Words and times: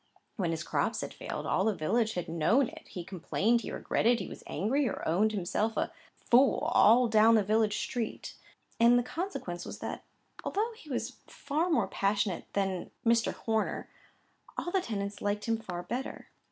When 0.35 0.49
his 0.49 0.63
crops 0.63 1.01
had 1.01 1.13
failed, 1.13 1.45
all 1.45 1.63
the 1.63 1.75
village 1.75 2.15
had 2.15 2.27
known 2.27 2.67
it. 2.69 2.87
He 2.87 3.03
complained, 3.03 3.61
he 3.61 3.69
regretted, 3.71 4.19
he 4.19 4.27
was 4.27 4.41
angry, 4.47 4.87
or 4.89 5.07
owned 5.07 5.31
himself 5.31 5.77
a—— 5.77 5.91
fool, 6.31 6.71
all 6.73 7.07
down 7.07 7.35
the 7.35 7.43
village 7.43 7.77
street; 7.77 8.33
and 8.79 8.97
the 8.97 9.03
consequence 9.03 9.63
was 9.63 9.77
that, 9.77 10.03
although 10.43 10.71
he 10.75 10.89
was 10.89 11.11
a 11.11 11.13
far 11.31 11.69
more 11.69 11.87
passionate 11.87 12.45
man 12.55 12.89
than 13.05 13.13
Mr. 13.13 13.31
Horner, 13.33 13.91
all 14.57 14.71
the 14.71 14.81
tenants 14.81 15.21
liked 15.21 15.45
him 15.45 15.59
far 15.59 15.83
better. 15.83 16.29